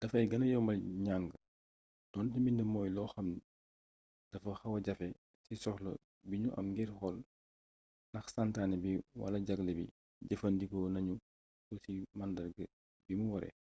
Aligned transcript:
dafay 0.00 0.24
gëna 0.30 0.46
yombal 0.52 0.80
njàng 1.04 1.26
doonte 2.12 2.36
mbind 2.40 2.60
mooy 2.72 2.90
loo 2.96 3.08
xam 3.12 3.28
dafa 4.30 4.50
xawa 4.60 4.78
jafe 4.86 5.08
ci 5.44 5.54
soxla 5.62 5.90
bi 6.28 6.36
nu 6.42 6.48
am 6.58 6.66
ngir 6.72 6.90
xool 6.98 7.16
nax 8.14 8.26
santaane 8.34 8.76
bi 8.84 8.92
wala 9.20 9.38
jagle 9.46 9.72
bi 9.78 9.84
jëfandikoo 10.28 10.86
nañu 10.94 11.14
ko 11.66 11.74
ci 11.84 11.92
màndarga 12.18 12.64
bi 13.06 13.12
mu 13.18 13.26
waree 13.32 13.54